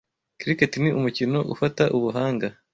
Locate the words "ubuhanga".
1.97-2.47